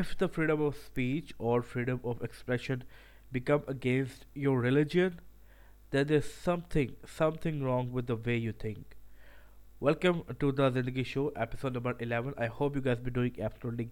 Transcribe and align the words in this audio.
If 0.00 0.16
the 0.18 0.26
freedom 0.28 0.60
of 0.60 0.76
speech 0.76 1.32
or 1.38 1.62
freedom 1.62 2.00
of 2.04 2.22
expression 2.22 2.84
become 3.32 3.62
against 3.66 4.26
your 4.34 4.58
religion, 4.60 5.20
then 5.90 6.08
there's 6.08 6.30
something 6.30 7.62
wrong 7.66 7.92
with 7.92 8.06
the 8.06 8.16
way 8.16 8.36
you 8.36 8.52
think. 8.52 8.94
Welcome 9.80 10.22
to 10.38 10.52
the 10.52 10.70
Zindagi 10.70 11.06
Show, 11.06 11.28
episode 11.28 11.72
number 11.72 11.94
11. 11.98 12.34
I 12.36 12.44
hope 12.44 12.76
you 12.76 12.82
guys 12.82 12.98
be 12.98 13.10
doing 13.10 13.38
absolutely 13.40 13.86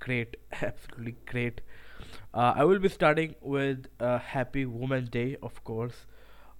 great, 0.00 0.36
absolutely 0.52 1.16
great. 1.24 1.62
Uh, 2.34 2.52
I 2.54 2.64
will 2.64 2.78
be 2.78 2.90
starting 2.90 3.36
with 3.40 3.86
Happy 4.32 4.66
Women's 4.66 5.08
Day, 5.08 5.38
of 5.42 5.64
course. 5.64 6.04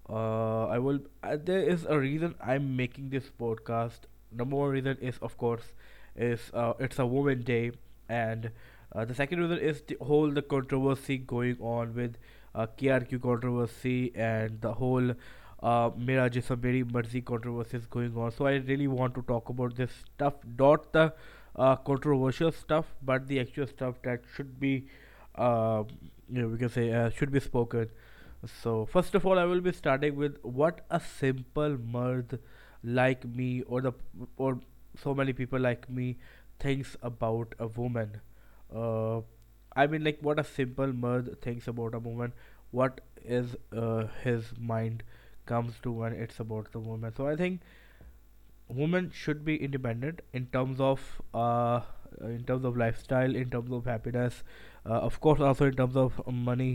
Uh, 0.08 0.64
uh, 0.68 1.36
there 1.44 1.60
is 1.60 1.84
a 1.84 1.98
reason 1.98 2.34
I'm 2.40 2.74
making 2.74 3.10
this 3.10 3.30
podcast. 3.38 4.08
Number 4.32 4.56
one 4.56 4.70
reason 4.70 4.96
is, 5.02 5.18
of 5.20 5.36
course, 5.36 5.74
it's 6.16 6.98
a 6.98 7.04
Women's 7.04 7.44
Day, 7.44 7.72
and 8.08 8.46
the 9.08 9.14
second 9.16 9.40
reason 9.40 9.68
is 9.68 9.82
whole 10.08 10.34
the 10.36 10.40
controversy 10.48 11.18
going 11.30 11.62
on 11.76 11.92
with 11.96 12.16
K 12.78 12.90
R 12.90 13.00
Q 13.08 13.18
controversy 13.20 13.98
and 14.14 14.62
the 14.62 14.72
whole 14.80 15.12
میرا 16.06 16.26
جیسا 16.32 16.54
میری 16.62 16.82
مرضی 16.92 17.20
controversies 17.26 17.86
going 17.94 18.16
on 18.24 18.30
so 18.36 18.46
I 18.46 18.60
really 18.66 18.86
want 18.86 19.14
to 19.14 19.20
talk 19.32 19.50
about 19.50 19.74
this 19.78 19.82
stuff 20.02 20.44
that 20.56 20.92
the 20.94 21.06
controversial 21.86 22.46
stuff 22.46 22.94
but 23.04 23.28
the 23.28 23.38
actual 23.38 23.66
stuff 23.70 24.04
that 24.04 24.26
should 24.36 24.50
be 24.58 24.78
should 27.18 27.30
be 27.32 27.36
spoken 27.44 28.46
so 28.62 28.84
first 28.92 29.16
of 29.16 29.26
all 29.26 29.38
I 29.38 29.48
will 29.50 29.60
be 29.60 29.68
starting 29.68 30.16
with 30.18 30.36
what 30.56 30.80
a 30.92 30.98
simple 31.20 31.76
مرد 31.92 32.34
like 32.98 33.26
me 33.36 33.58
اور 33.66 34.52
so 35.02 35.14
many 35.14 35.32
people 35.36 35.62
like 35.62 35.86
me 35.90 36.12
things 36.58 36.96
about 37.10 37.54
a 37.60 37.66
woman 37.76 38.12
I 39.78 39.88
mean 39.88 40.02
like 40.02 40.18
what 40.26 40.38
a 40.38 40.44
simple 40.56 40.92
مرد 41.04 41.28
things 41.42 41.68
about 41.68 41.94
a 41.94 42.00
woman 42.04 42.30
what 42.74 43.00
is 43.38 43.56
his 44.26 44.52
mind 44.72 45.02
comes 45.46 45.80
to 45.80 45.94
when 45.94 46.20
it's 46.22 46.40
about 46.40 46.68
the 46.74 46.78
woman 46.88 47.10
so 47.16 47.26
I 47.26 47.36
think 47.36 48.78
woman 48.78 49.08
should 49.14 49.40
be 49.44 49.56
independent 49.64 50.20
in 50.36 50.44
terms 50.50 50.80
of 50.82 51.00
in 51.32 52.42
terms 52.46 52.66
of 52.66 52.76
lifestyle 52.98 53.36
in 53.36 53.48
terms 53.48 53.72
of 53.72 53.86
happiness 53.88 54.42
of 55.00 55.18
course 55.18 55.40
also 55.48 55.64
in 55.64 55.70
terms 55.76 55.96
of 56.04 56.20
money 56.46 56.74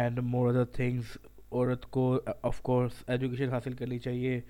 and 0.00 0.18
more 0.32 0.48
other 0.50 0.64
things 0.76 1.16
عورت 1.52 1.86
کو 1.92 2.10
of 2.50 2.60
course 2.68 3.02
education 3.06 3.48
حاصل 3.52 3.72
کرنی 3.78 3.98
چاہیے 3.98 4.40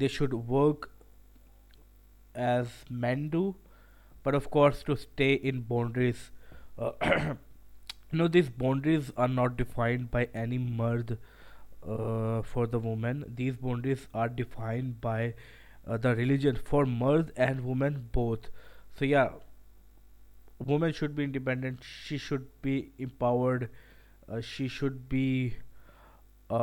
they 0.00 0.08
should 0.16 0.34
work 0.48 0.86
as 2.34 2.66
men 2.90 3.28
do, 3.28 3.54
but 4.22 4.34
of 4.34 4.50
course 4.50 4.82
to 4.84 4.96
stay 4.96 5.34
in 5.34 5.60
boundaries. 5.60 6.30
Uh, 6.78 7.34
these 8.12 8.48
boundaries 8.48 9.12
are 9.16 9.28
not 9.28 9.56
defined 9.56 10.10
by 10.10 10.28
any 10.34 10.58
mard 10.58 11.16
uh, 11.88 12.42
for 12.42 12.66
the 12.66 12.80
woman. 12.80 13.24
These 13.34 13.56
boundaries 13.56 14.06
are 14.14 14.28
defined 14.28 15.00
by 15.00 15.32
uh, 15.86 15.96
the 15.98 16.14
religion 16.14 16.58
for 16.62 16.86
mard 16.86 17.30
and 17.36 17.60
woman 17.64 18.08
both. 18.12 18.48
So 18.98 19.04
yeah, 19.04 19.32
woman 20.58 20.92
should 20.92 21.16
be 21.16 21.24
independent, 21.24 21.82
she 21.82 22.18
should 22.18 22.46
be 22.62 22.92
empowered, 22.98 23.70
she 24.40 24.68
should 24.68 25.08
be 25.08 25.54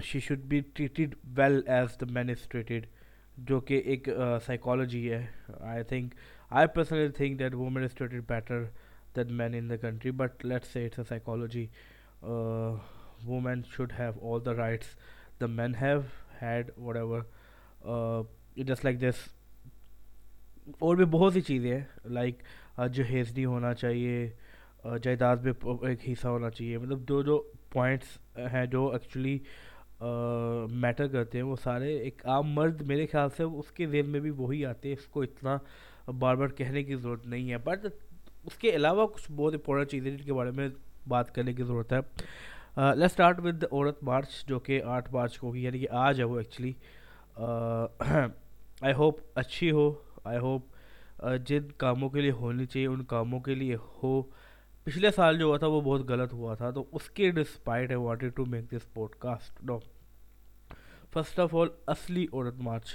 she 0.00 0.20
should 0.20 0.48
be 0.48 0.62
treated 0.62 1.16
well 1.36 1.60
as 1.66 1.96
the 1.96 2.06
man 2.06 2.30
is 2.30 2.46
treated. 2.46 2.86
جو 3.46 3.58
کہ 3.66 3.74
ایک 3.84 4.08
psychology 4.46 5.10
ہے 5.12 5.24
I 5.66 5.82
think 5.88 6.14
I 6.58 6.66
personally 6.74 7.08
think 7.16 7.38
that 7.38 7.54
woman 7.54 7.86
better 8.28 8.64
than 9.16 9.32
man 9.36 9.54
in 9.54 9.70
the 9.70 9.76
country 9.76 10.10
but 10.20 10.44
let 10.44 10.62
it's 10.64 10.76
a 10.76 10.88
psychology 11.08 11.66
woman 13.26 13.62
should 13.74 13.92
have 13.98 14.32
all 14.34 14.44
the 14.46 14.54
rights 14.56 14.94
the 15.40 15.46
man 15.46 15.74
have 15.80 15.98
had 16.42 16.70
ever 16.94 17.22
just 18.66 18.84
like 18.84 19.00
this 19.00 19.26
اور 20.78 20.96
بھی 20.96 21.04
بہت 21.10 21.32
سی 21.32 21.40
چیزیں 21.40 21.72
ہیں 21.74 21.82
like 22.16 22.42
جو 22.92 23.02
نہیں 23.10 23.44
ہونا 23.44 23.72
چاہیے 23.74 24.28
جائیداد 25.02 25.36
میں 25.44 25.52
ایک 25.88 26.08
حصہ 26.08 26.28
ہونا 26.28 26.50
چاہیے 26.50 26.78
مطلب 26.78 27.08
جو 27.08 27.20
جو 27.22 27.42
پوائنٹس 27.72 28.16
ہیں 28.52 28.64
جو 28.70 28.88
ایکچولی 28.92 29.38
میٹر 30.80 31.08
کرتے 31.08 31.38
ہیں 31.38 31.44
وہ 31.44 31.56
سارے 31.62 31.92
ایک 31.98 32.26
عام 32.26 32.50
مرد 32.52 32.80
میرے 32.86 33.06
خیال 33.12 33.28
سے 33.36 33.42
اس 33.42 33.70
کے 33.74 33.86
ذہن 33.86 34.08
میں 34.10 34.20
بھی 34.20 34.30
وہی 34.36 34.64
آتے 34.66 34.88
ہیں 34.88 34.96
اس 35.00 35.06
کو 35.12 35.22
اتنا 35.22 35.56
بار 36.18 36.34
بار 36.36 36.48
کہنے 36.60 36.82
کی 36.84 36.94
ضرورت 36.96 37.26
نہیں 37.26 37.50
ہے 37.50 37.58
بٹ 37.64 37.86
اس 37.86 38.56
کے 38.60 38.70
علاوہ 38.76 39.06
کچھ 39.14 39.30
بہت 39.36 39.54
امپورٹنٹ 39.54 39.90
چیزیں 39.90 40.10
جن 40.10 40.24
کے 40.24 40.32
بارے 40.32 40.50
میں 40.56 40.68
بات 41.08 41.34
کرنے 41.34 41.52
کی 41.54 41.62
ضرورت 41.62 41.92
ہے 41.92 42.00
let 42.96 43.10
start 43.10 43.40
with 43.44 43.64
Aurat 43.70 44.02
March 44.04 44.44
جو 44.48 44.58
کہ 44.68 44.82
آٹھ 44.96 45.12
مارچ 45.14 45.38
کو 45.38 45.46
ہوگی 45.46 45.62
یعنی 45.64 45.78
کہ 45.78 45.88
آج 46.06 46.18
ہے 46.20 46.24
وہ 46.24 46.38
ایکچولی 46.38 46.72
آئی 47.46 48.94
ہوپ 48.98 49.20
اچھی 49.38 49.70
ہو 49.70 49.92
آئی 50.24 50.38
ہوپ 50.38 51.26
جن 51.46 51.68
کاموں 51.78 52.08
کے 52.10 52.20
لیے 52.20 52.30
ہونی 52.40 52.66
چاہیے 52.66 52.86
ان 52.86 53.04
کاموں 53.14 53.40
کے 53.40 53.54
لیے 53.54 53.76
ہو 54.02 54.20
پچھلے 54.84 55.10
سال 55.16 55.38
جو 55.38 55.44
ہوا 55.46 55.56
تھا 55.58 55.66
وہ 55.72 55.80
بہت 55.80 56.08
غلط 56.08 56.32
ہوا 56.32 56.54
تھا 56.60 56.70
تو 56.78 56.84
اس 56.92 57.08
کے 57.18 57.30
despite 57.32 57.90
I 57.90 57.96
wanted 58.06 58.34
to 58.36 58.44
make 58.54 58.70
this 58.70 58.92
podcast 59.20 59.60
do 59.66 59.78
first 61.14 61.38
of 61.40 61.54
all 61.60 61.68
اصلی 61.94 62.24
عورت 62.32 62.60
مارچ 62.66 62.86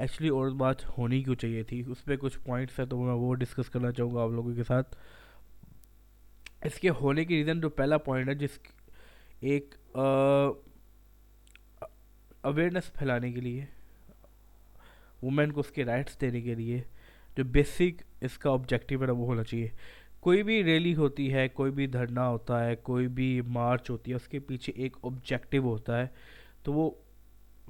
ایکچولی 0.00 0.28
عورت 0.30 0.52
مارچ 0.60 0.84
ہونی 0.96 1.22
کیوں 1.22 1.34
چاہیے 1.40 1.62
تھی 1.70 1.82
اس 1.90 2.04
پہ 2.04 2.16
کچھ 2.20 2.38
پوائنٹس 2.44 2.78
ہیں 2.78 2.86
تو 2.86 2.98
میں 3.00 3.12
وہ 3.14 3.34
ڈسکس 3.40 3.70
کرنا 3.70 3.90
چاہوں 3.96 4.14
گا 4.14 4.22
آپ 4.22 4.30
لوگوں 4.34 4.54
کے 4.54 4.64
ساتھ 4.68 4.94
اس 6.66 6.74
کے 6.80 6.90
ہونے 7.00 7.24
کی 7.24 7.36
ریزن 7.42 7.60
جو 7.60 7.68
پہلا 7.80 7.98
پوائنٹ 8.06 8.28
ہے 8.28 8.34
جس 8.34 8.58
ایک 9.50 9.74
اویئرنیس 12.48 12.92
پھیلانے 12.98 13.30
کے 13.32 13.40
لیے 13.40 13.64
وومین 15.22 15.52
کو 15.52 15.60
اس 15.60 15.70
کے 15.74 15.84
رائٹس 15.84 16.20
دینے 16.20 16.40
کے 16.40 16.54
لیے 16.54 16.80
جو 17.36 17.44
بیسک 17.58 18.02
اس 18.26 18.38
کا 18.38 18.50
آبجیکٹیو 18.50 19.02
ہے 19.02 19.10
وہ 19.10 19.26
ہونا 19.26 19.44
چاہیے 19.44 19.68
کوئی 20.26 20.42
بھی 20.42 20.62
ریلی 20.64 20.94
ہوتی 20.94 21.32
ہے 21.34 21.46
کوئی 21.60 21.70
بھی 21.72 21.86
دھرنا 21.98 22.28
ہوتا 22.28 22.64
ہے 22.66 22.76
کوئی 22.88 23.06
بھی 23.18 23.30
مارچ 23.60 23.90
ہوتی 23.90 24.10
ہے 24.10 24.16
اس 24.16 24.28
کے 24.28 24.38
پیچھے 24.48 24.72
ایک 24.82 24.96
آبجیکٹیو 25.04 25.62
ہوتا 25.64 26.00
ہے 26.00 26.06
تو 26.62 26.72
وہ 26.72 26.90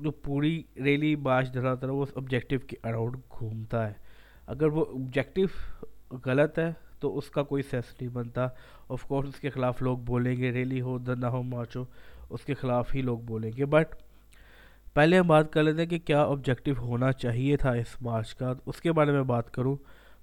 جو 0.03 0.11
پوری 0.25 0.63
ریلی 0.85 1.15
مارچ 1.29 1.53
تھا 1.53 1.73
وہ 1.91 2.03
اس 2.03 2.09
آبجیکٹیو 2.17 2.59
کے 2.67 2.77
اراؤنڈ 2.89 3.17
گھومتا 3.39 3.87
ہے 3.89 3.93
اگر 4.55 4.67
وہ 4.79 4.85
آبجیکٹیو 4.95 6.17
غلط 6.25 6.59
ہے 6.59 6.73
تو 7.01 7.17
اس 7.19 7.29
کا 7.31 7.43
کوئی 7.51 7.63
سینس 7.71 7.93
نہیں 8.01 8.11
بنتا 8.13 8.47
آف 8.97 9.03
کورس 9.09 9.29
اس 9.35 9.41
کے 9.41 9.51
خلاف 9.51 9.83
لوگ 9.83 9.99
بولیں 10.13 10.37
گے 10.37 10.53
ریلی 10.53 10.81
ہو 10.81 10.97
دندا 11.07 11.29
ہو 11.31 11.43
مارچ 11.55 11.77
ہو 11.77 11.85
اس 12.37 12.45
کے 12.45 12.55
خلاف 12.61 12.95
ہی 12.95 13.03
لوگ 13.03 13.19
بولیں 13.27 13.51
گے 13.57 13.67
بٹ 13.75 13.95
پہلے 14.95 15.19
ہم 15.19 15.27
بات 15.27 15.53
کر 15.53 15.63
لیتے 15.63 15.83
ہیں 15.83 15.89
کہ 15.89 15.99
کیا 16.07 16.23
آبجیکٹیو 16.23 16.75
ہونا 16.79 17.13
چاہیے 17.25 17.57
تھا 17.65 17.73
اس 17.83 17.97
مارچ 18.03 18.35
کا 18.35 18.53
اس 18.67 18.81
کے 18.83 18.93
بارے 18.99 19.13
میں 19.13 19.23
بات 19.35 19.51
کروں 19.55 19.77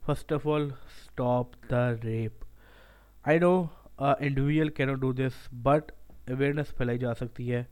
first 0.05 0.33
of 0.33 0.47
all 0.55 0.69
stop 0.71 1.55
the 1.71 1.89
rape 2.03 2.43
I 3.29 3.39
know 3.39 3.53
individual 4.07 4.69
can 4.79 4.93
do 5.05 5.11
this 5.21 5.47
but 5.63 5.91
awareness 6.31 6.75
پھیلائی 6.77 6.97
جا 6.99 7.13
سکتی 7.19 7.51
ہے 7.53 7.63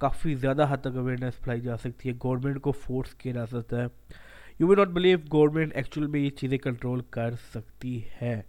کافی 0.00 0.34
زیادہ 0.34 0.66
حد 0.68 0.80
تک 0.82 0.96
اویئرنیس 0.96 1.40
پھیلائی 1.42 1.60
جا 1.60 1.76
سکتی 1.78 2.08
ہے 2.08 2.14
گورنمنٹ 2.22 2.60
کو 2.62 2.72
فورس 2.84 3.14
کیا 3.18 3.32
جا 3.32 3.44
سکتا 3.46 3.80
ہے 3.80 3.86
you 4.58 4.66
we 4.68 4.74
not 4.76 4.88
believe 4.98 5.18
government 5.32 5.74
actual 5.76 6.06
میں 6.12 6.20
یہ 6.20 6.30
چیزیں 6.40 6.56
کنٹرول 6.66 7.00
کر 7.16 7.34
سکتی 7.52 8.00
ہے 8.20 8.40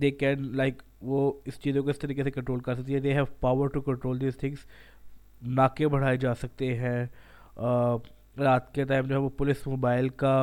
دے 0.00 0.10
کین 0.10 0.46
لائک 0.56 0.82
وہ 1.10 1.20
اس 1.46 1.58
چیزوں 1.62 1.82
کو 1.82 1.90
اس 1.90 1.98
طریقے 1.98 2.24
سے 2.24 2.30
کنٹرول 2.30 2.60
کر 2.68 2.74
سکتی 2.74 2.94
ہے 2.94 3.00
they 3.06 3.12
have 3.14 3.24
power 3.40 3.68
to 3.74 3.80
control 3.90 4.20
these 4.20 4.36
things 4.40 4.66
ناکے 5.56 5.88
بڑھائے 5.96 6.16
جا 6.24 6.34
سکتے 6.42 6.74
ہیں 6.78 7.04
رات 8.44 8.74
کے 8.74 8.84
ٹائم 8.92 9.06
جو 9.06 9.14
ہے 9.14 9.20
وہ 9.20 9.28
پولیس 9.38 9.66
موبائل 9.66 10.08
کا 10.24 10.34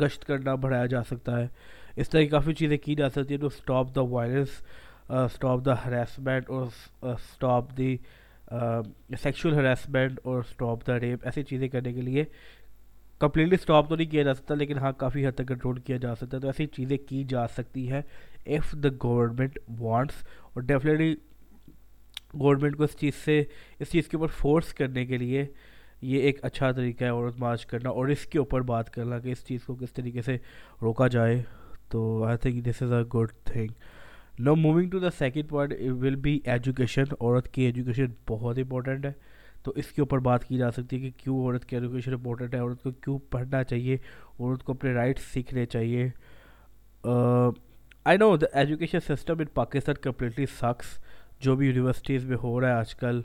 گشت 0.00 0.24
کرنا 0.26 0.54
بڑھایا 0.64 0.86
جا 0.86 1.02
سکتا 1.10 1.38
ہے 1.40 1.46
اس 2.00 2.08
طرح 2.10 2.20
کی 2.20 2.28
کافی 2.28 2.54
چیزیں 2.54 2.76
کی 2.84 2.94
جا 2.94 3.08
سکتی 3.10 3.34
ہیں 3.34 3.40
to 3.40 3.46
stop 3.46 3.94
the 3.94 4.00
violence 4.14 4.62
stop 5.18 5.64
the 5.66 5.74
harassment 5.84 6.50
اور 6.50 6.66
اسٹاپ 7.08 7.76
دی 7.76 7.96
سیکشل 9.22 9.54
ہراسمنٹ 9.54 10.18
اور 10.24 10.38
اسٹاپ 10.48 10.86
دا 10.86 10.98
ریپ 11.00 11.24
ایسی 11.26 11.42
چیزیں 11.42 11.68
کرنے 11.68 11.92
کے 11.92 12.00
لیے 12.02 12.24
کمپلیٹلی 13.20 13.56
اسٹاپ 13.60 13.88
تو 13.88 13.96
نہیں 13.96 14.10
کیا 14.10 14.22
جا 14.22 14.34
سکتا 14.34 14.54
لیکن 14.54 14.78
ہاں 14.78 14.92
کافی 14.98 15.26
حد 15.26 15.32
تک 15.36 15.48
کنٹرول 15.48 15.80
کیا 15.86 15.96
جا 16.02 16.14
سکتا 16.16 16.36
ہے 16.36 16.40
تو 16.42 16.48
ایسی 16.48 16.66
چیزیں 16.76 16.96
کی 17.08 17.22
جا 17.28 17.46
سکتی 17.56 17.90
ہیں 17.90 18.00
ایف 18.54 18.72
دا 18.84 18.88
گورنمنٹ 19.02 19.58
وانٹس 19.80 20.22
اور 20.52 20.62
ڈیفینیٹلی 20.70 21.14
گورنمنٹ 22.40 22.76
کو 22.76 22.84
اس 22.84 22.96
چیز 23.00 23.14
سے 23.24 23.42
اس 23.78 23.90
چیز 23.92 24.08
کے 24.08 24.16
اوپر 24.16 24.32
فورس 24.38 24.72
کرنے 24.80 25.04
کے 25.06 25.18
لیے 25.18 25.44
یہ 26.12 26.22
ایک 26.26 26.44
اچھا 26.44 26.70
طریقہ 26.72 27.04
ہے 27.04 27.08
عورت 27.08 27.38
مارچ 27.38 27.66
کرنا 27.66 27.90
اور 27.90 28.08
اس 28.08 28.24
کے 28.32 28.38
اوپر 28.38 28.60
بات 28.72 28.90
کرنا 28.94 29.18
کہ 29.20 29.32
اس 29.32 29.44
چیز 29.46 29.64
کو 29.64 29.74
کس 29.80 29.92
طریقے 29.92 30.22
سے 30.22 30.36
روکا 30.82 31.06
جائے 31.16 31.42
تو 31.90 32.02
I 32.24 32.36
think 32.42 32.64
this 32.68 32.82
is 32.82 32.92
a 32.92 33.02
good 33.16 33.32
thing 33.52 33.72
now 34.44 34.54
moving 34.56 34.88
to 34.90 34.98
the 34.98 35.08
second 35.18 35.48
point 35.48 35.72
will 36.02 36.14
be 36.26 36.38
education 36.52 37.02
عورت 37.20 37.48
کی 37.54 37.62
ایجوکیشن 37.62 38.12
بہت 38.28 38.58
امپورٹنٹ 38.58 39.04
ہے 39.06 39.10
تو 39.64 39.72
اس 39.78 39.86
کے 39.92 40.02
اوپر 40.02 40.18
بات 40.26 40.44
کی 40.44 40.58
جا 40.58 40.70
سکتی 40.76 40.96
ہے 40.96 41.10
کہ 41.10 41.22
کیوں 41.24 41.36
عورت 41.40 41.64
کی 41.68 41.76
ایجوکیشن 41.76 42.12
امپورٹنٹ 42.14 42.54
ہے 42.54 42.60
عورت 42.60 42.82
کو 42.82 42.90
کیوں 43.04 43.18
پڑھنا 43.30 43.62
چاہیے 43.64 43.94
عورت 44.38 44.62
کو 44.64 44.72
اپنے 44.72 44.92
رائٹس 44.94 45.24
سیکھنے 45.32 45.66
چاہیے 45.74 46.08
I 48.04 48.16
know 48.20 48.34
the 48.40 48.46
education 48.60 49.00
system 49.08 49.40
in 49.40 49.46
Pakistan 49.54 49.94
completely 50.02 50.46
sucks 50.58 50.98
جو 51.44 51.56
بھی 51.56 51.66
یونیورسٹیز 51.66 52.24
میں 52.28 52.36
ہو 52.42 52.58
رہا 52.60 52.68
ہے 52.68 52.74
آج 52.78 52.94
کل 53.04 53.20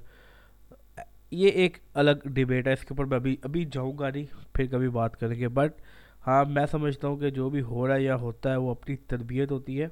یہ 1.44 1.50
ایک 1.64 1.78
الگ 2.04 2.26
ڈبیٹ 2.34 2.68
ہے 2.68 2.74
اس 2.74 2.82
کے 2.86 2.94
اوپر 2.94 3.06
میں 3.12 3.18
ابھی 3.18 3.36
ابھی 3.50 3.66
جاؤں 3.72 3.98
گا 4.00 4.10
نہیں 4.10 4.26
پھر 4.56 4.66
کبھی 4.72 4.90
بات 5.00 5.20
کریں 5.20 5.40
گے 5.40 5.48
بٹ 5.62 5.82
ہاں 6.28 6.44
میں 6.50 6.66
سمجھتا 6.72 7.08
ہوں 7.08 7.18
کہ 7.18 7.30
جو 7.40 7.50
بھی 7.56 7.62
ہو 7.72 7.88
رہا 7.88 7.96
ہے 7.96 8.04
یا 8.04 8.16
ہوتا 8.28 8.52
ہے 8.52 8.56
وہ 8.66 8.72
اپنی 8.72 8.96
تربیت 9.08 9.52
ہوتی 9.52 9.82
ہے 9.82 9.88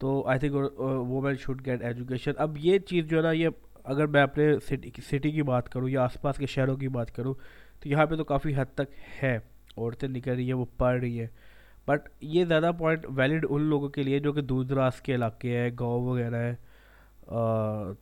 تو 0.00 0.20
I 0.28 0.38
think 0.38 0.54
women 0.80 1.36
should 1.40 1.64
get 1.66 1.82
education 1.84 2.30
اب 2.42 2.56
یہ 2.60 2.78
چیز 2.88 3.04
جو 3.10 3.16
ہے 3.16 3.22
نا 3.22 3.30
یہ 3.32 3.48
اگر 3.94 4.06
میں 4.16 4.22
اپنے 4.22 4.48
سٹی 5.10 5.30
کی 5.32 5.42
بات 5.50 5.68
کروں 5.72 5.88
یا 5.90 6.02
آس 6.04 6.20
پاس 6.22 6.36
کے 6.38 6.46
شہروں 6.54 6.76
کی 6.76 6.88
بات 6.96 7.14
کروں 7.16 7.34
تو 7.82 7.88
یہاں 7.88 8.06
پہ 8.06 8.14
تو 8.16 8.24
کافی 8.24 8.54
حد 8.56 8.74
تک 8.74 8.94
ہے 9.22 9.36
عورتیں 9.76 10.08
نکل 10.08 10.34
رہی 10.34 10.46
ہیں 10.46 10.52
وہ 10.58 10.64
پڑھ 10.78 10.98
رہی 11.00 11.20
ہیں 11.20 11.26
بٹ 11.88 12.08
یہ 12.34 12.44
زیادہ 12.44 12.70
پوائنٹ 12.78 13.06
ویلڈ 13.16 13.44
ان 13.48 13.62
لوگوں 13.70 13.88
کے 13.96 14.02
لیے 14.02 14.18
جو 14.20 14.32
کہ 14.32 14.40
دور 14.52 14.64
دراز 14.70 15.00
کے 15.08 15.14
علاقے 15.14 15.56
ہیں 15.58 15.70
گاؤں 15.80 16.04
وغیرہ 16.06 16.42
ہیں 16.44 16.54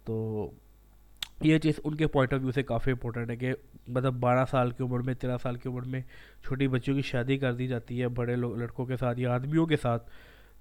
تو 0.05 0.51
یہ 1.43 1.59
چیز 1.63 1.81
ان 1.85 1.95
کے 1.97 2.07
پوائنٹ 2.07 2.33
آف 2.35 2.41
ویو 2.41 2.53
سے 2.55 2.63
کافی 2.63 2.91
امپورٹنٹ 2.91 3.31
ہے 3.31 3.37
کہ 3.37 3.53
مطلب 3.87 4.15
بارہ 4.21 4.45
سال 4.51 4.71
کی 4.71 4.83
عمر 4.85 5.01
میں 5.07 5.15
تیرہ 5.21 5.37
سال 5.43 5.57
کی 5.63 5.69
عمر 5.69 5.83
میں 5.95 6.01
چھوٹی 6.45 6.69
بچیوں 6.75 6.97
کی 6.97 7.03
شادی 7.13 7.37
کر 7.39 7.55
دی 7.55 7.67
جاتی 7.69 8.01
ہے 8.03 8.09
بڑے 8.21 8.37
لوگ 8.37 8.57
لڑکوں 8.59 8.87
کے 8.87 8.97
ساتھ 9.01 9.21
یا 9.21 9.33
آدمیوں 9.35 9.67
کے 9.67 9.77
ساتھ 9.83 10.09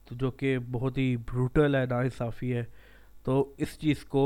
تو 0.08 0.16
جو 0.20 0.30
کہ 0.40 0.58
بہت 0.72 0.98
ہی 0.98 1.16
بروٹل 1.32 1.76
ہے 1.76 1.86
ناانصافی 1.90 2.54
ہے 2.56 2.64
تو 3.26 3.36
اس 3.66 3.78
چیز 3.80 4.04
کو 4.14 4.24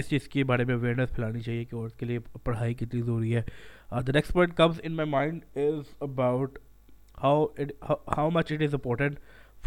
اس 0.00 0.08
چیز 0.08 0.28
کے 0.32 0.44
بارے 0.50 0.64
میں 0.64 0.74
اویئرنیس 0.74 1.14
پھیلانی 1.14 1.40
چاہیے 1.42 1.64
کہ 1.64 1.74
عورت 1.76 1.98
کے 1.98 2.06
لیے 2.06 2.18
پڑھائی 2.44 2.74
کتنی 2.82 3.00
ضروری 3.02 3.34
ہے 3.36 3.42
the 3.90 4.12
next 4.14 4.32
point 4.32 4.54
comes 4.56 4.80
in 4.82 4.92
my 4.96 5.08
mind 5.10 5.44
is 5.64 5.82
about 6.06 6.58
how 7.22 7.44
how 8.16 8.30
much 8.34 8.52
it 8.52 8.62
is 8.62 8.74
important 8.74 9.18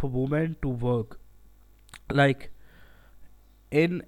for 0.01 0.09
women 0.13 0.53
to 0.61 0.75
work 0.81 1.15
like 2.15 2.43
in 3.81 3.99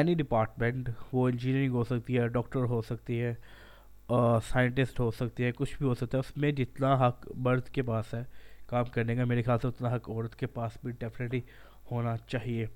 any 0.00 0.14
department 0.14 0.88
وہ 1.12 1.26
انجینئرنگ 1.28 1.74
ہو 1.74 1.84
سکتی 1.84 2.18
ہے 2.18 2.28
ڈاکٹر 2.36 2.64
ہو 2.68 2.82
سکتی 2.88 3.20
ہے 3.22 3.34
سائنٹسٹ 4.48 4.98
ہو 5.00 5.10
سکتی 5.18 5.44
ہے 5.44 5.50
کچھ 5.56 5.76
بھی 5.78 5.86
ہو 5.86 5.94
سکتا 5.94 6.18
ہے 6.18 6.22
اس 6.28 6.36
میں 6.42 6.52
جتنا 6.52 6.94
حق 7.06 7.26
مرد 7.44 7.68
کے 7.74 7.82
پاس 7.82 8.14
ہے 8.14 8.22
کام 8.72 8.84
کرنے 8.92 9.14
کا 9.16 9.24
میرے 9.30 9.42
خیال 9.46 9.58
سے 9.62 9.68
اتنا 9.68 9.88
حق 9.94 10.08
عورت 10.10 10.34
کے 10.40 10.46
پاس 10.58 10.76
بھی 10.82 10.92
ڈیفینیٹلی 10.98 11.40
ہونا 11.90 12.14
چاہیے 12.26 12.66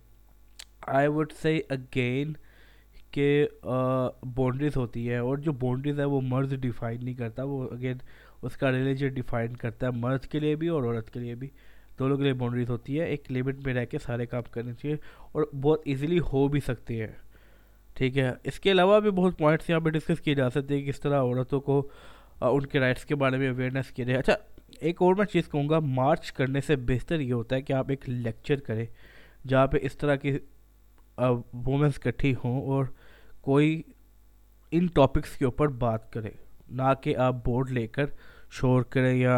آئی 0.99 1.09
وڈ 1.17 1.31
سے 1.43 1.53
اگین 1.77 2.33
کہ 3.13 3.27
باؤنڈریز 3.65 4.77
ہوتی 4.77 5.09
ہے 5.11 5.17
اور 5.27 5.39
جو 5.47 5.53
باؤنڈریز 5.63 6.01
ہے 6.01 6.05
وہ 6.15 6.21
مرد 6.33 6.53
ڈیفائن 6.63 6.99
نہیں 7.05 7.15
کرتا 7.21 7.45
وہ 7.53 7.63
اگین 7.75 7.99
اس 8.49 8.57
کا 8.63 8.71
ریلیجن 8.73 9.15
ڈیفائن 9.15 9.55
کرتا 9.63 9.87
ہے 9.87 9.91
مرد 10.01 10.27
کے 10.33 10.41
لیے 10.41 10.57
بھی 10.63 10.69
اور 10.75 10.83
عورت 10.89 11.09
کے 11.13 11.21
لیے 11.21 11.35
بھی 11.45 11.49
دونوں 11.99 12.17
کے 12.17 12.23
لیے 12.23 12.33
باؤنڈریز 12.43 12.71
ہوتی 12.71 12.99
ہے 13.01 13.05
ایک 13.15 13.31
لمٹ 13.33 13.65
میں 13.67 13.75
رہ 13.75 13.85
کے 13.91 13.99
سارے 14.07 14.27
کام 14.33 14.43
کرنے 14.57 14.73
چاہیے 14.83 14.97
اور 15.33 15.47
بہت 15.69 15.87
ایزیلی 15.93 16.19
ہو 16.33 16.47
بھی 16.57 16.61
سکتے 16.67 16.99
ہیں 17.01 17.13
ٹھیک 18.01 18.19
ہے 18.19 18.31
اس 18.53 18.61
کے 18.67 18.71
علاوہ 18.73 19.01
بھی 19.07 19.11
بہت 19.23 19.39
پوائنٹس 19.39 19.71
یہاں 19.71 19.81
پہ 19.87 19.91
ڈسکس 19.97 20.21
کیے 20.29 20.35
جا 20.43 20.51
سکتے 20.59 20.79
ہیں 20.79 20.87
کس 20.91 21.01
طرح 21.07 21.21
عورتوں 21.31 21.61
کو 21.71 21.81
ان 22.51 22.67
کے 22.73 22.81
رائٹس 22.87 23.05
کے 23.13 23.15
بارے 23.25 23.37
میں 23.45 23.49
اویئرنیس 23.51 23.91
کیا 23.97 24.05
جائے 24.05 24.19
اچھا 24.19 24.35
ایک 24.81 25.01
اور 25.03 25.15
میں 25.19 25.25
چیز 25.33 25.49
کہوں 25.51 25.69
گا 25.69 25.79
مارچ 25.99 26.31
کرنے 26.33 26.61
سے 26.67 26.77
بہتر 26.87 27.21
یہ 27.21 27.33
ہوتا 27.33 27.57
ہے 27.57 27.63
کہ 27.63 27.73
آپ 27.73 27.91
ایک 27.91 28.09
لیکچر 28.09 28.61
کریں 28.67 28.85
جہاں 29.49 29.67
پہ 29.73 29.79
اس 29.87 29.97
طرح 29.99 30.17
کی 30.25 30.33
وومنس 31.19 31.99
کٹھی 32.05 32.35
ہوں 32.45 32.61
اور 32.73 32.85
کوئی 33.43 33.81
ان 34.77 34.87
ٹاپکس 34.95 35.37
کے 35.37 35.45
اوپر 35.45 35.69
بات 35.85 36.11
کرے 36.13 36.31
نہ 36.77 36.93
کہ 37.03 37.17
آپ 37.27 37.45
بورڈ 37.45 37.71
لے 37.73 37.87
کر 37.87 38.07
شور 38.61 38.83
کریں 38.91 39.15
یا 39.17 39.37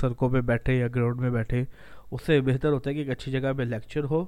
سڑکوں 0.00 0.28
پہ 0.30 0.40
بیٹھے 0.50 0.74
یا 0.74 0.86
گراؤنڈ 0.94 1.20
میں 1.20 1.30
بیٹھے 1.30 1.64
اس 2.10 2.20
سے 2.26 2.40
بہتر 2.40 2.72
ہوتا 2.72 2.90
ہے 2.90 2.94
کہ 2.94 3.00
ایک 3.00 3.10
اچھی 3.10 3.32
جگہ 3.32 3.52
پہ 3.56 3.62
لیکچر 3.62 4.04
ہو 4.10 4.24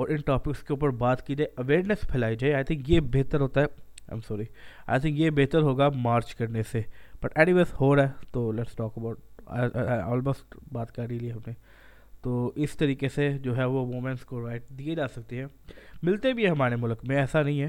اور 0.00 0.08
ان 0.08 0.16
ٹاپکس 0.26 0.62
کے 0.64 0.72
اوپر 0.72 0.90
بات 1.04 1.26
کی 1.26 1.34
جائے 1.36 1.48
اویئرنیس 1.62 2.06
پھیلائی 2.10 2.36
جائے 2.38 2.52
آئی 2.54 2.64
تھنک 2.64 2.90
یہ 2.90 3.00
بہتر 3.12 3.40
ہوتا 3.40 3.60
ہے 3.62 3.66
ایم 4.08 4.20
سوری 4.26 4.44
آئی 4.86 5.00
تھنک 5.00 5.18
یہ 5.20 5.30
بہتر 5.36 5.62
ہوگا 5.62 5.88
مارچ 5.94 6.34
کرنے 6.34 6.62
سے 6.70 6.82
بٹ 7.22 7.38
ایڈی 7.38 7.52
ویز 7.52 7.72
ہو 7.80 7.94
رہا 7.96 8.08
ہے 8.08 8.26
تو 8.32 8.50
لیٹس 8.52 8.74
ٹاک 8.76 8.98
اباؤٹ 8.98 9.20
آلموسٹ 9.46 10.54
بات 10.72 10.94
کر 10.94 11.10
ہی 11.10 11.18
لی 11.18 11.30
ہم 11.32 11.38
نے 11.46 11.52
تو 12.22 12.46
اس 12.64 12.76
طریقے 12.76 13.08
سے 13.14 13.28
جو 13.42 13.56
ہے 13.56 13.64
وہ 13.72 13.84
وومنس 13.86 14.24
کو 14.24 14.46
رائٹ 14.46 14.68
دیے 14.78 14.94
جا 14.94 15.06
سکتے 15.14 15.36
ہیں 15.40 15.46
ملتے 16.02 16.32
بھی 16.34 16.44
ہیں 16.44 16.50
ہمارے 16.50 16.76
ملک 16.84 17.04
میں 17.08 17.16
ایسا 17.16 17.42
نہیں 17.42 17.60
ہے 17.60 17.68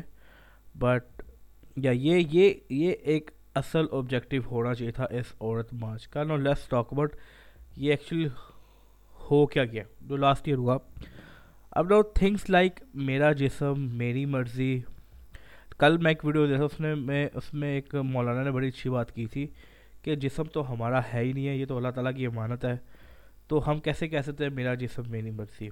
بٹ 0.82 1.22
یا 1.84 1.92
یہ 1.96 2.22
یہ 2.34 2.54
یہ 2.70 2.92
ایک 3.14 3.32
اصل 3.64 3.86
آبجیکٹیو 3.98 4.42
ہونا 4.52 4.74
چاہیے 4.74 4.92
تھا 4.92 5.06
اس 5.20 5.34
عورت 5.40 5.74
مارچ 5.82 6.08
کا 6.08 6.24
نو 6.24 6.38
لیس 6.38 6.68
ٹاک 6.70 6.94
اباؤٹ 6.94 7.16
یہ 7.86 7.92
ایکچولی 7.92 8.28
ہو 9.32 9.46
کیا 9.54 9.66
گیا 9.72 9.84
جو 10.10 10.18
لاسٹ 10.18 10.48
ایئر 10.48 10.58
ہوا 10.58 10.78
اب 11.80 11.90
نو 11.90 12.02
تھنگس 12.20 12.50
لائک 12.50 12.80
میرا 13.10 13.32
جسم 13.42 13.88
میری 13.98 14.26
مرضی 14.36 14.80
کل 15.80 15.96
میں 16.04 16.12
ایک 16.12 16.24
ویڈیو 16.26 16.46
دیکھا 16.48 16.64
اس 16.64 16.80
نے 16.82 16.94
میں 16.96 17.28
اس 17.40 17.54
میں 17.60 17.68
ایک 17.74 17.94
مولانا 18.06 18.42
نے 18.44 18.52
بڑی 18.52 18.68
اچھی 18.68 18.90
بات 18.90 19.12
کی 19.16 19.26
تھی 19.34 19.46
کہ 20.04 20.16
جسم 20.24 20.44
تو 20.54 20.72
ہمارا 20.72 21.00
ہے 21.12 21.20
ہی 21.20 21.32
نہیں 21.32 21.48
ہے 21.48 21.56
یہ 21.56 21.66
تو 21.66 21.76
اللہ 21.78 21.92
تعالیٰ 21.96 22.12
کی 22.16 22.26
امانت 22.26 22.66
ہے 22.66 22.76
تو 23.50 23.62
ہم 23.70 23.78
کیسے 23.86 24.08
کہہ 24.08 24.22
سکتے 24.26 24.44
ہیں 24.44 24.52
میرا 24.56 24.74
جسم 24.82 25.04
میں 25.12 25.22
نہیں 25.22 25.34
برسی 25.38 25.70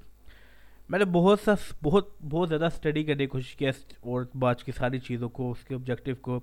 میں 0.90 1.00
نے 1.00 1.06
بہت 1.18 1.40
سا 1.46 1.54
بہت 1.84 2.08
بہت 2.32 2.50
زیادہ 2.50 2.66
اسٹڈی 2.74 3.04
کرنے 3.04 3.24
کی 3.26 3.30
کوشش 3.32 3.56
کیا 3.56 3.72
اور 4.12 4.26
بات 4.44 4.64
کی 4.64 4.72
ساری 4.78 5.00
چیزوں 5.08 5.30
کو 5.40 5.50
اس 5.52 5.64
کے 5.68 5.76
آبجیکٹیو 5.76 6.16
کو 6.28 6.40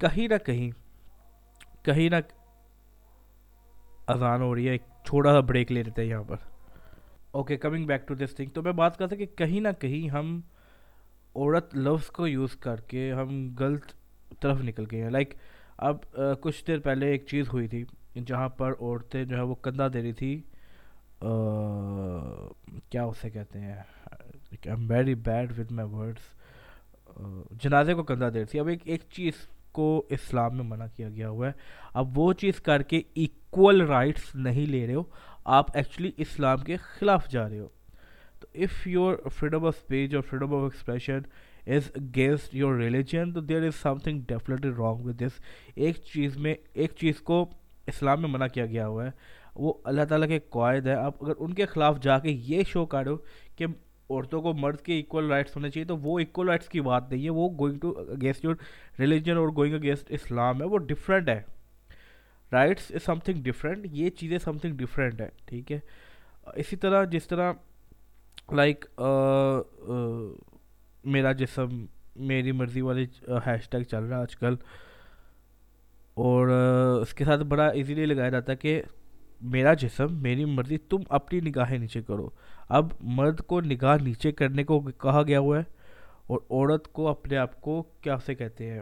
کہیں 0.00 0.26
نہ 0.28 0.38
کہیں 0.46 0.70
کہیں 1.84 2.08
نہ 2.10 2.16
اذان 4.14 4.42
ہو 4.42 4.54
رہی 4.54 4.66
ہے 4.66 4.72
ایک 4.72 4.82
چھوٹا 5.06 5.32
سا 5.32 5.40
بریک 5.52 5.72
لے 5.72 5.82
لیتے 5.82 6.02
ہیں 6.02 6.08
یہاں 6.08 6.22
پر 6.28 6.36
okay 7.40 7.56
coming 7.64 7.86
back 7.86 8.06
to 8.08 8.14
this 8.24 8.34
thing 8.36 8.50
تو 8.54 8.62
میں 8.62 8.72
بات 8.82 8.96
کر 8.98 9.14
کہ 9.18 9.26
کہیں 9.36 9.58
نہ 9.60 9.68
کہیں 9.80 10.08
ہم 10.16 10.38
عورت 11.36 11.74
لفظ 11.76 12.10
کو 12.16 12.26
یوز 12.28 12.56
کر 12.66 12.80
کے 12.90 13.02
ہم 13.20 13.30
غلط 13.58 13.92
طرف 14.42 14.60
نکل 14.64 14.84
گئے 14.90 15.02
ہیں 15.02 15.10
لائک 15.10 15.34
اب 15.88 15.96
کچھ 16.40 16.64
دیر 16.66 16.78
پہلے 16.84 17.06
ایک 17.12 17.26
چیز 17.30 17.48
ہوئی 17.52 17.66
تھی 17.72 17.84
جہاں 18.26 18.48
پر 18.60 18.72
عورتیں 18.80 19.22
جو 19.24 19.36
ہے 19.36 19.42
وہ 19.50 19.54
کندھا 19.64 19.88
دے 19.94 20.02
رہی 20.02 20.32
آ, 21.20 21.30
کیا 22.90 23.04
اسے 23.10 23.28
کہتے 23.30 23.58
ہیں 23.60 23.74
very 24.88 25.14
bad 25.28 25.58
with 25.58 25.70
my 25.78 25.88
words 25.92 27.54
جنازے 27.62 27.94
کو 27.94 28.02
کندھا 28.10 28.28
دے 28.34 28.38
رہی 28.38 28.44
تھی 28.54 28.58
اب 28.60 28.68
ایک 28.68 28.82
ایک 28.94 29.02
چیز 29.16 29.46
کو 29.78 29.86
اسلام 30.18 30.56
میں 30.56 30.64
منع 30.64 30.86
کیا 30.96 31.08
گیا 31.08 31.28
ہوا 31.30 31.46
ہے 31.46 31.52
اب 32.02 32.18
وہ 32.18 32.32
چیز 32.44 32.60
کر 32.70 32.82
کے 32.92 33.00
ایکول 33.24 33.80
رائٹس 33.90 34.34
نہیں 34.48 34.66
لے 34.76 34.86
رہے 34.86 34.94
ہو 34.94 35.02
آپ 35.60 35.76
ایکچولی 35.76 36.10
اسلام 36.26 36.62
کے 36.70 36.76
خلاف 36.92 37.28
جا 37.30 37.48
رہے 37.48 37.58
ہو 37.58 37.68
if 38.64 38.86
your 38.86 39.14
freedom 39.38 39.64
of 39.66 39.76
speech 39.76 40.14
اور 40.14 40.22
freedom 40.28 40.54
of 40.54 40.62
expression 40.64 41.20
is 41.76 41.90
against 41.96 42.54
your 42.54 42.76
religion 42.78 43.32
تو 43.32 43.40
there 43.48 43.62
is 43.66 43.74
something 44.04 44.20
definitely 44.28 44.70
wrong 44.78 45.04
with 45.06 45.16
this 45.22 45.38
ایک 45.74 45.96
چیز 46.12 46.36
میں 46.46 46.54
ایک 46.74 46.94
چیز 47.00 47.20
کو 47.30 47.44
اسلام 47.92 48.20
میں 48.20 48.28
منع 48.30 48.46
کیا 48.54 48.66
گیا 48.66 48.86
ہوا 48.86 49.04
ہے 49.06 49.10
وہ 49.64 49.72
اللہ 49.90 50.04
تعالیٰ 50.08 50.28
کے 50.28 50.38
قواعد 50.50 50.86
ہے 50.86 50.94
اب 51.02 51.12
اگر 51.24 51.32
ان 51.38 51.54
کے 51.54 51.66
خلاف 51.66 52.00
جا 52.02 52.18
کے 52.18 52.30
یہ 52.46 52.62
شو 52.68 52.84
کرو 52.94 53.16
کہ 53.56 53.66
عورتوں 53.66 54.40
کو 54.42 54.52
مرد 54.54 54.80
کے 54.84 54.94
ایکول 54.94 55.30
رائٹس 55.30 55.56
ہونے 55.56 55.70
چاہیے 55.70 55.86
تو 55.86 55.96
وہ 56.02 56.18
ایکول 56.18 56.48
رائٹس 56.48 56.68
کی 56.68 56.80
بات 56.88 57.10
نہیں 57.10 57.24
ہے 57.24 57.30
وہ 57.38 57.48
going 57.58 57.78
to 57.82 57.92
against 58.12 58.44
your 58.44 58.54
religion 58.98 59.36
اور 59.36 59.48
گوئنگ 59.56 59.74
اگینسٹ 59.74 60.10
اسلام 60.18 60.60
ہے 60.62 60.66
وہ 60.74 60.78
ڈفرینٹ 60.90 61.28
ہے 61.28 61.40
rights 62.52 62.90
is 62.94 63.02
some 63.04 63.18
thing 63.24 63.42
different 63.42 63.86
یہ 63.92 64.10
چیزیں 64.18 64.38
سم 64.44 64.58
تھنگ 64.58 64.76
ڈفرینٹ 64.78 65.20
ہے 65.20 65.28
ٹھیک 65.46 65.72
ہے 65.72 65.78
اسی 66.56 66.76
طرح 66.86 67.04
جس 67.12 67.26
طرح 67.28 67.52
لائک 68.56 68.84
uh, 69.00 69.60
uh, 69.60 70.36
میرا 71.12 71.32
جسم 71.38 71.84
میری 72.28 72.52
مرضی 72.52 72.80
والی 72.80 73.04
ہیش 73.46 73.68
ٹیگ 73.70 73.82
چل 73.90 74.04
رہا 74.04 74.16
ہے 74.16 74.22
آج 74.22 74.36
کل 74.36 74.54
اور 76.14 76.48
uh, 76.48 77.02
اس 77.02 77.14
کے 77.14 77.24
ساتھ 77.24 77.42
بڑا 77.48 77.66
ایزیلی 77.68 78.06
لگایا 78.06 78.30
جاتا 78.30 78.52
ہے 78.52 78.56
کہ 78.56 78.80
میرا 79.52 79.72
جسم 79.80 80.12
میری 80.22 80.44
مرضی 80.44 80.78
تم 80.90 81.00
اپنی 81.18 81.40
نگاہیں 81.48 81.76
نیچے 81.78 82.02
کرو 82.02 82.28
اب 82.76 82.88
مرد 83.16 83.40
کو 83.46 83.60
نگاہ 83.60 83.96
نیچے 84.04 84.32
کرنے 84.32 84.64
کو 84.64 84.78
کہا 85.00 85.22
گیا 85.26 85.40
ہوا 85.40 85.58
ہے 85.58 85.64
اور 86.28 86.38
عورت 86.50 86.88
کو 86.92 87.08
اپنے 87.08 87.36
آپ 87.38 87.60
کو 87.60 87.82
کیا 88.02 88.16
سے 88.26 88.34
کہتے 88.34 88.70
ہیں 88.72 88.80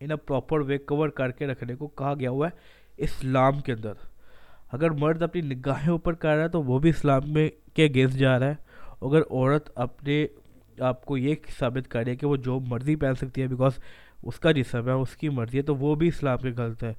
ان 0.00 0.10
اے 0.10 0.16
پراپر 0.26 0.60
وے 0.68 0.78
کور 0.92 1.08
کر 1.18 1.30
کے 1.38 1.46
رکھنے 1.46 1.74
کو 1.76 1.86
کہا 1.98 2.12
گیا 2.20 2.30
ہوا 2.30 2.48
ہے 2.48 3.04
اسلام 3.04 3.60
کے 3.66 3.72
اندر 3.72 4.10
اگر 4.76 4.90
مرد 5.00 5.22
اپنی 5.22 5.40
نگاہیں 5.54 5.90
اوپر 5.92 6.14
کر 6.24 6.34
رہا 6.34 6.42
ہے 6.44 6.48
تو 6.48 6.62
وہ 6.62 6.78
بھی 6.78 6.90
اسلام 6.90 7.32
میں 7.32 7.48
کے 7.74 7.84
اگینسٹ 7.86 8.16
جا 8.18 8.38
رہا 8.38 8.48
ہے 8.48 8.70
اگر 9.06 9.20
عورت 9.30 9.68
اپنے 9.84 10.24
آپ 10.88 11.04
کو 11.06 11.16
یہ 11.18 11.34
ثابت 11.58 11.88
کر 11.90 12.14
کہ 12.20 12.26
وہ 12.26 12.36
جو 12.46 12.58
مرضی 12.70 12.94
پہن 12.96 13.14
سکتی 13.20 13.42
ہے 13.42 13.46
بیکاز 13.48 13.78
اس 14.30 14.38
کا 14.40 14.50
جسم 14.52 14.86
ہے 14.88 14.92
اس 15.02 15.16
کی 15.16 15.28
مرضی 15.38 15.58
ہے 15.58 15.62
تو 15.70 15.74
وہ 15.76 15.94
بھی 16.02 16.08
اسلام 16.08 16.38
کے 16.42 16.50
غلط 16.56 16.82
ہے 16.84 16.92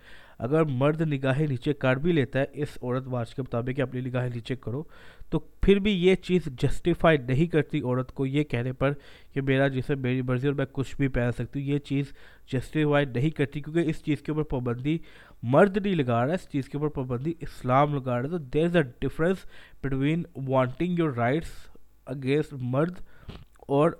اگر 0.45 0.63
مرد 0.81 1.01
نگاہیں 1.11 1.45
نیچے 1.47 1.73
کر 1.83 1.95
بھی 2.05 2.11
لیتا 2.11 2.39
ہے 2.39 2.45
اس 2.63 2.77
عورت 2.81 3.03
واش 3.11 3.33
کے 3.35 3.41
مطابق 3.41 3.75
کہ 3.77 3.81
اپنی 3.81 4.01
نگاہیں 4.07 4.29
نیچے 4.33 4.55
کرو 4.61 4.83
تو 5.31 5.39
پھر 5.61 5.79
بھی 5.85 5.91
یہ 6.05 6.15
چیز 6.23 6.45
جسٹیفائی 6.61 7.17
نہیں 7.27 7.45
کرتی 7.51 7.81
عورت 7.81 8.11
کو 8.15 8.25
یہ 8.25 8.43
کہنے 8.53 8.71
پر 8.81 8.93
کہ 9.33 9.41
میرا 9.51 9.67
جسم 9.77 9.99
میری 10.01 10.21
مرضی 10.31 10.47
اور 10.47 10.55
میں 10.55 10.65
کچھ 10.71 10.95
بھی 10.97 11.07
پہن 11.17 11.31
سکتی 11.37 11.59
ہوں 11.59 11.67
یہ 11.67 11.79
چیز 11.89 12.11
جسٹیفائی 12.53 13.05
نہیں 13.15 13.29
کرتی 13.37 13.61
کیونکہ 13.61 13.89
اس 13.89 14.03
چیز 14.05 14.21
کے 14.21 14.31
اوپر 14.31 14.43
پابندی 14.55 14.97
مرد 15.53 15.77
نہیں 15.85 15.95
لگا 15.95 16.21
رہا 16.21 16.29
ہے 16.29 16.35
اس 16.43 16.47
چیز 16.51 16.69
کے 16.69 16.77
اوپر 16.77 16.89
پابندی 17.01 17.33
اسلام 17.47 17.95
لگا 17.95 18.15
رہا 18.17 18.25
ہے 18.29 18.37
تو 18.37 18.37
there 18.53 18.65
is 18.65 18.75
a 18.75 18.81
difference 19.07 19.45
between 19.83 20.23
wanting 20.47 20.99
your 20.99 21.13
rights 21.17 21.51
against 22.11 22.53
مرد 22.73 22.99
اور 23.77 23.91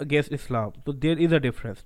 اگینسٹ 0.00 0.32
اسلام 0.32 0.70
تو 0.84 0.92
دیر 0.92 1.18
از 1.26 1.32
اے 1.32 1.38
ڈفرینس 1.48 1.84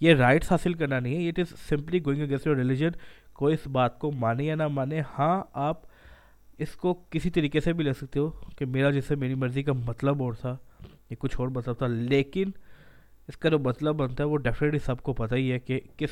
یہ 0.00 0.14
رائٹس 0.16 0.50
حاصل 0.52 0.74
کرنا 0.74 0.98
نہیں 1.00 1.22
ہے 1.24 1.28
it 1.28 1.38
is 1.38 1.52
simply 1.68 2.00
going 2.04 2.22
against 2.22 2.46
your 2.46 2.56
religion 2.56 2.90
کو 3.38 3.46
اس 3.48 3.66
بات 3.72 3.98
کو 3.98 4.10
مانے 4.20 4.44
یا 4.44 4.54
نہ 4.54 4.66
مانے 4.68 5.00
ہاں 5.18 5.42
آپ 5.66 5.80
اس 6.62 6.74
کو 6.76 6.94
کسی 7.10 7.30
طریقے 7.30 7.60
سے 7.60 7.72
بھی 7.72 7.84
لے 7.84 7.92
سکتے 8.00 8.18
ہو 8.20 8.30
کہ 8.58 8.64
میرا 8.74 8.90
جیسے 8.90 9.14
میری 9.16 9.34
مرضی 9.42 9.62
کا 9.62 9.72
مطلب 9.86 10.22
اور 10.22 10.32
تھا 10.40 10.56
یہ 11.10 11.16
کچھ 11.18 11.40
اور 11.40 11.48
مطلب 11.54 11.78
تھا 11.78 11.86
لیکن 11.90 12.50
اس 13.28 13.36
کا 13.36 13.48
جو 13.48 13.58
مطلب 13.64 13.96
بنتا 13.96 14.24
ہے 14.24 14.28
وہ 14.28 14.36
ڈیفینیٹلی 14.44 14.78
سب 14.84 15.02
کو 15.02 15.12
پتہ 15.22 15.34
ہی 15.34 15.50
ہے 15.52 15.58
کہ 15.58 15.80
کس 15.98 16.10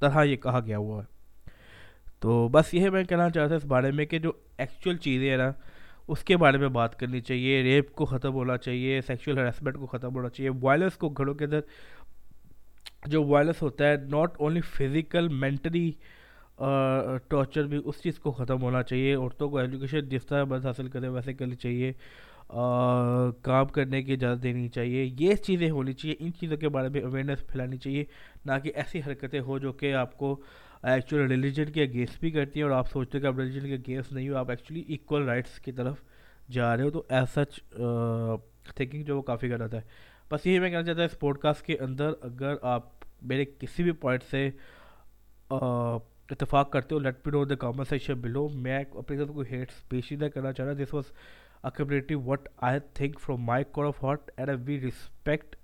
طرح 0.00 0.22
یہ 0.24 0.36
کہا 0.44 0.60
گیا 0.66 0.78
ہوا 0.78 1.00
ہے 1.02 1.18
تو 2.20 2.46
بس 2.52 2.72
یہ 2.74 2.90
میں 2.90 3.02
کہنا 3.04 3.28
چاہتا 3.30 3.54
ہوں 3.54 3.56
اس 3.56 3.64
بارے 3.66 3.90
میں 3.98 4.04
کہ 4.06 4.18
جو 4.18 4.32
ایکچوئل 4.58 4.96
چیزیں 5.06 5.28
ہیں 5.30 5.36
نا 5.38 5.50
اس 6.12 6.22
کے 6.28 6.36
بارے 6.42 6.58
میں 6.58 6.68
بات 6.74 6.98
کرنی 6.98 7.20
چاہیے 7.26 7.60
ریپ 7.62 7.94
کو 7.96 8.04
ختم 8.12 8.32
ہونا 8.34 8.56
چاہیے 8.66 9.00
سیکشل 9.06 9.38
ہراسمنٹ 9.38 9.76
کو 9.78 9.86
ختم 9.86 10.14
ہونا 10.16 10.28
چاہیے 10.28 10.50
وائلنس 10.62 10.96
کو 11.02 11.08
گھروں 11.08 11.34
کے 11.34 11.44
اندر 11.44 11.60
جو 13.12 13.22
وائلنس 13.24 13.60
ہوتا 13.62 13.88
ہے 13.90 13.96
not 14.12 14.40
only 14.46 14.60
physical 14.76 15.28
mentally 15.44 15.90
torture 17.30 17.66
بھی 17.74 17.80
اس 17.84 18.02
چیز 18.02 18.18
کو 18.24 18.30
ختم 18.40 18.62
ہونا 18.62 18.82
چاہیے 18.90 19.14
عورتوں 19.14 19.48
کو 19.50 19.58
ایجوکیشن 19.58 20.08
جس 20.16 20.26
طرح 20.26 20.44
مدد 20.50 20.66
حاصل 20.66 20.88
کرے 20.96 21.08
ویسے 21.18 21.34
کرنی 21.34 21.56
چاہیے 21.66 21.92
کام 22.52 23.66
کرنے 23.74 24.02
کی 24.02 24.12
اجازت 24.12 24.42
دینی 24.42 24.68
چاہیے 24.74 25.08
یہ 25.18 25.34
چیزیں 25.46 25.70
ہونی 25.70 25.92
چاہیے 25.92 26.14
ان 26.18 26.30
چیزوں 26.40 26.56
کے 26.58 26.68
بارے 26.76 26.88
میں 26.94 27.00
اویئرنیس 27.02 27.46
پھیلانی 27.46 27.76
چاہیے 27.84 28.04
نہ 28.46 28.52
کہ 28.62 28.70
ایسی 28.82 29.00
حرکتیں 29.06 29.38
ہو 29.50 29.58
جو 29.64 29.72
کہ 29.80 29.92
آپ 29.94 30.16
کو 30.18 30.34
ایکچوئل 30.92 31.26
ریلیجن 31.30 31.70
کے 31.72 31.82
اگینسٹ 31.82 32.20
بھی 32.20 32.30
کرتی 32.30 32.60
ہیں 32.60 32.66
اور 32.68 32.76
آپ 32.76 32.90
سوچتے 32.92 33.16
ہیں 33.18 33.22
کہ 33.22 33.26
آپ 33.28 33.38
ریلیجن 33.38 33.66
کے 33.66 33.74
اگینسٹ 33.74 34.12
نہیں 34.12 34.28
ہو 34.28 34.36
آپ 34.36 34.50
ایکچولی 34.50 34.82
ایکول 34.88 35.24
رائٹس 35.28 35.58
کی 35.64 35.72
طرف 35.72 35.96
جا 36.54 36.76
رہے 36.76 36.82
ہو 36.84 36.90
تو 36.90 37.02
ایز 37.18 37.34
سچ 37.34 37.60
تھنکنگ 38.76 39.02
جو 39.02 39.16
وہ 39.16 39.22
کافی 39.30 39.50
غلط 39.52 39.74
ہے 39.74 39.80
بس 40.30 40.46
یہی 40.46 40.58
میں 40.60 40.70
کہنا 40.70 40.82
چاہتا 40.84 41.00
ہوں 41.02 41.08
اس 41.12 41.18
پوڈ 41.18 41.38
کاسٹ 41.42 41.66
کے 41.66 41.76
اندر 41.88 42.12
اگر 42.22 42.54
آپ 42.72 42.88
میرے 43.30 43.44
کسی 43.60 43.82
بھی 43.82 43.92
پوائنٹ 44.04 44.22
سے 44.30 44.48
اتفاق 46.34 46.70
کرتے 46.72 46.94
ہو 46.94 46.98
let 47.00 47.22
P 47.24 47.30
know 47.30 47.44
the 47.44 47.54
common 47.64 47.84
section 47.88 48.20
below 48.20 48.48
میں 48.66 48.78
اپنی 48.78 49.16
طرف 49.16 49.28
کوئی 49.34 49.52
ہیٹ 49.54 49.70
اسپیچ 49.70 50.12
نہیں 50.12 50.30
کرنا 50.30 50.52
چاہ 50.52 50.66
رہا 50.66 50.82
this 50.82 50.94
was 50.94 51.12
what 51.62 52.48
I 52.60 52.80
think 52.94 53.18
from 53.18 53.42
my 53.42 53.64
core 53.64 53.84
of 53.86 53.98
heart 53.98 54.30
and 54.38 54.48
we 54.66 54.78
respect 54.78 55.56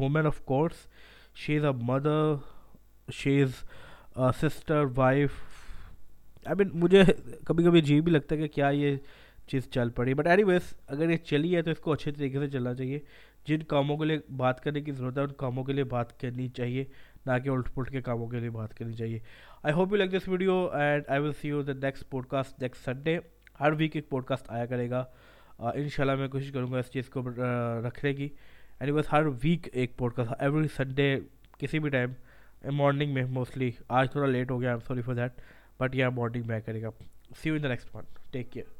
respect 0.00 0.26
of 0.28 0.36
course 0.50 0.82
she 1.42 1.54
is 1.58 1.64
a 1.70 1.72
mother 1.90 2.12
she 3.18 3.32
is 3.46 3.64
a 4.26 4.32
sister 4.40 4.80
wife 5.00 5.36
I 6.46 6.54
mean 6.58 6.68
مجھے 6.80 7.02
کبھی 7.46 7.64
کبھی 7.64 7.80
جی 7.80 8.00
بھی 8.08 8.12
لگتا 8.12 8.34
ہے 8.34 8.40
کہ 8.40 8.48
کیا 8.54 8.68
یہ 8.80 8.96
چیز 9.48 9.68
چل 9.74 9.90
پڑی 9.96 10.14
بٹ 10.14 10.26
اینی 10.26 10.42
ویز 10.44 10.72
اگر 10.94 11.10
یہ 11.10 11.16
چلی 11.30 11.54
ہے 11.56 11.62
تو 11.62 11.70
اس 11.70 11.78
کو 11.84 11.92
اچھے 11.92 12.12
طریقے 12.12 12.38
سے 12.40 12.48
چلنا 12.50 12.74
چاہیے 12.74 12.98
جن 13.48 13.62
کاموں 13.72 13.96
کے 13.98 14.04
لیے 14.04 14.18
بات 14.36 14.62
کرنے 14.64 14.80
کی 14.80 14.92
ضرورت 14.98 15.18
ہے 15.18 15.22
ان 15.22 15.32
کاموں 15.42 15.64
کے 15.64 15.72
لیے 15.72 15.84
بات 15.94 16.18
کرنی 16.20 16.48
چاہیے 16.56 16.84
نہ 17.26 17.38
کہ 17.44 17.48
الٹ 17.50 17.74
پلٹ 17.74 17.90
کے 17.92 18.02
کاموں 18.08 18.28
کے 18.28 18.40
لیے 18.40 18.50
بات 18.58 18.74
کرنی 18.78 18.94
چاہیے 19.00 19.18
I 19.62 19.74
hope 19.74 19.92
you 19.92 19.96
like 19.98 20.12
this 20.16 20.28
video 20.28 20.66
and 20.80 21.08
I 21.08 21.20
will 21.22 21.32
see 21.40 21.48
you 21.48 21.62
the 21.62 21.74
next 21.82 22.08
podcast 22.30 22.62
next 22.62 22.84
Sunday 22.84 23.18
Hare 23.60 23.72
week 23.78 23.94
ایک 23.96 24.08
پوڈ 24.10 24.24
کاسٹ 24.26 24.50
آیا 24.50 24.66
کرے 24.66 24.88
گا 24.90 25.04
ان 25.72 25.88
شاء 25.94 26.02
اللہ 26.04 26.14
میں 26.20 26.28
کوشش 26.28 26.50
کروں 26.52 26.72
گا 26.72 26.78
اس 26.78 26.90
چیز 26.92 27.08
کو 27.10 27.22
رکھنے 27.86 28.12
کی 28.14 28.28
اینی 28.80 28.92
بس 28.92 29.12
ہر 29.12 29.26
ویک 29.42 29.68
ایک 29.72 29.96
پوڈ 29.96 30.14
کاسٹ 30.14 30.32
ایوری 30.38 30.68
سنڈے 30.76 31.14
کسی 31.58 31.78
بھی 31.78 31.90
ٹائم 31.90 32.12
مارننگ 32.76 33.14
میں 33.14 33.24
موسٹلی 33.38 33.70
آج 34.00 34.10
تھوڑا 34.12 34.28
لیٹ 34.30 34.50
ہو 34.50 34.60
گیا 34.60 34.68
I 34.70 34.78
am 34.78 34.86
sorry 34.86 35.02
for 35.06 35.14
that 35.14 35.40
but 35.80 35.94
یہ 35.96 36.06
مارننگ 36.14 36.46
میں 36.46 36.54
آیا 36.54 36.64
کرے 36.66 36.82
گا 36.82 36.90
see 37.42 37.48
you 37.48 37.54
in 37.54 37.62
the 37.62 37.68
next 37.68 37.94
one 37.96 38.02
take 38.30 38.52
care 38.52 38.73